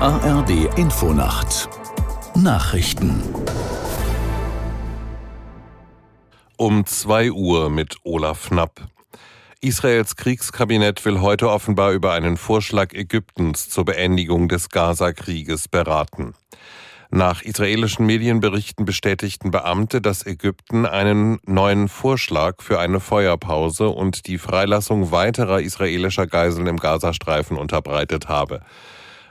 [0.00, 1.68] ARD Infonacht
[2.36, 3.20] Nachrichten
[6.56, 8.86] Um 2 Uhr mit Olaf Knapp.
[9.60, 16.34] Israels Kriegskabinett will heute offenbar über einen Vorschlag Ägyptens zur Beendigung des Gaza-Krieges beraten.
[17.10, 24.38] Nach israelischen Medienberichten bestätigten Beamte, dass Ägypten einen neuen Vorschlag für eine Feuerpause und die
[24.38, 28.60] Freilassung weiterer israelischer Geiseln im Gazastreifen unterbreitet habe.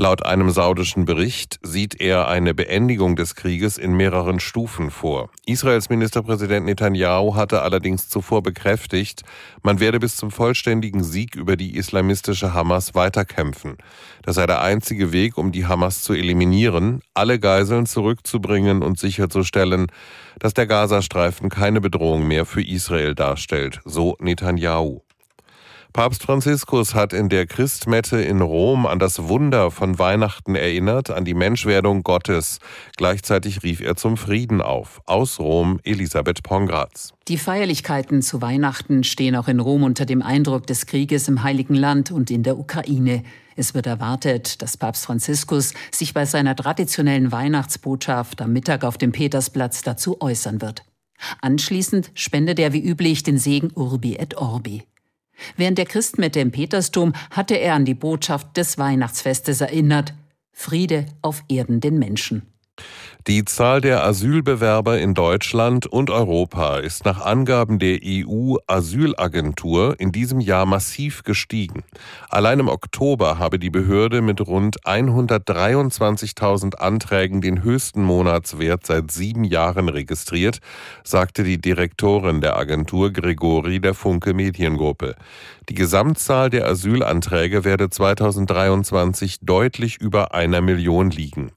[0.00, 5.28] Laut einem saudischen Bericht sieht er eine Beendigung des Krieges in mehreren Stufen vor.
[5.44, 9.24] Israels Ministerpräsident Netanyahu hatte allerdings zuvor bekräftigt,
[9.64, 13.76] man werde bis zum vollständigen Sieg über die islamistische Hamas weiterkämpfen.
[14.22, 19.88] Das sei der einzige Weg, um die Hamas zu eliminieren, alle Geiseln zurückzubringen und sicherzustellen,
[20.38, 25.00] dass der Gazastreifen keine Bedrohung mehr für Israel darstellt, so Netanyahu.
[25.92, 31.24] Papst Franziskus hat in der Christmette in Rom an das Wunder von Weihnachten erinnert, an
[31.24, 32.58] die Menschwerdung Gottes.
[32.96, 35.00] Gleichzeitig rief er zum Frieden auf.
[35.06, 37.14] Aus Rom Elisabeth Pongratz.
[37.26, 41.74] Die Feierlichkeiten zu Weihnachten stehen auch in Rom unter dem Eindruck des Krieges im Heiligen
[41.74, 43.24] Land und in der Ukraine.
[43.56, 49.10] Es wird erwartet, dass Papst Franziskus sich bei seiner traditionellen Weihnachtsbotschaft am Mittag auf dem
[49.10, 50.84] Petersplatz dazu äußern wird.
[51.40, 54.84] Anschließend spendet er wie üblich den Segen Urbi et Orbi.
[55.56, 60.14] Während der Christmette im Petersdom hatte er an die Botschaft des Weihnachtsfestes erinnert
[60.52, 62.42] Friede auf Erden den Menschen.
[63.26, 70.40] Die Zahl der Asylbewerber in Deutschland und Europa ist nach Angaben der EU-Asylagentur in diesem
[70.40, 71.82] Jahr massiv gestiegen.
[72.30, 79.44] Allein im Oktober habe die Behörde mit rund 123.000 Anträgen den höchsten Monatswert seit sieben
[79.44, 80.60] Jahren registriert,
[81.04, 85.16] sagte die Direktorin der Agentur Gregori der Funke Mediengruppe.
[85.68, 91.50] Die Gesamtzahl der Asylanträge werde 2023 deutlich über einer Million liegen.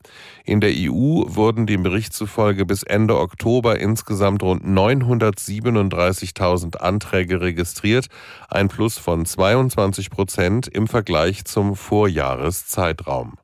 [0.44, 8.08] In der EU wurden dem Bericht zufolge bis Ende Oktober insgesamt rund 937.000 Anträge registriert,
[8.48, 13.38] ein Plus von 22 Prozent im Vergleich zum Vorjahreszeitraum.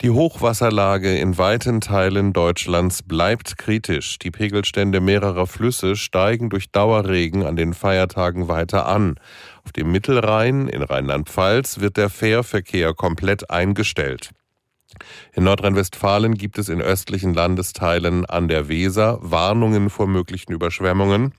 [0.00, 4.18] Die Hochwasserlage in weiten Teilen Deutschlands bleibt kritisch.
[4.18, 9.20] Die Pegelstände mehrerer Flüsse steigen durch Dauerregen an den Feiertagen weiter an.
[9.64, 14.32] Auf dem Mittelrhein in Rheinland-Pfalz wird der Fährverkehr komplett eingestellt.
[15.32, 21.32] In Nordrhein-Westfalen gibt es in östlichen Landesteilen an der Weser Warnungen vor möglichen Überschwemmungen.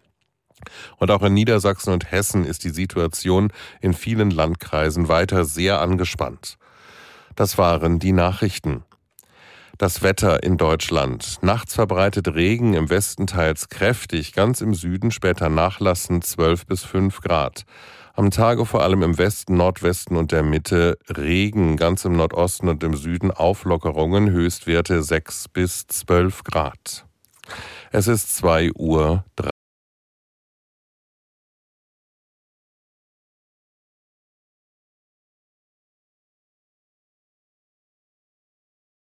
[0.97, 6.57] Und auch in Niedersachsen und Hessen ist die Situation in vielen Landkreisen weiter sehr angespannt.
[7.35, 8.83] Das waren die Nachrichten.
[9.77, 11.37] Das Wetter in Deutschland.
[11.41, 17.21] Nachts verbreitet Regen, im Westen teils kräftig, ganz im Süden später nachlassend 12 bis 5
[17.21, 17.63] Grad.
[18.19, 22.83] Am Tage vor allem im Westen, Nordwesten und der Mitte Regen, ganz im Nordosten und
[22.83, 27.05] im Süden Auflockerungen, Höchstwerte 6 bis 12 Grad.
[27.93, 29.58] Es ist 2 Uhr 30.